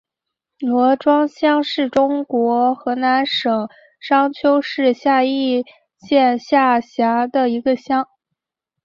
[0.57, 3.69] 罗庄乡是中国河南省
[3.99, 5.63] 商丘市夏邑
[5.99, 8.07] 县下辖的一个乡。